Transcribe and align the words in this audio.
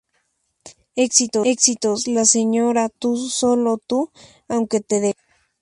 Éxitos: 0.95 2.07
La 2.07 2.25
señora, 2.25 2.89
Tu 2.89 3.15
solo 3.29 3.77
tu, 3.85 4.09
Aunque 4.47 4.79
te 4.81 4.99
deje. 4.99 5.19